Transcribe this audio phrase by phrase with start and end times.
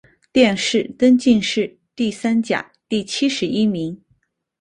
[0.31, 4.01] 殿试登进士第三甲第七十一名。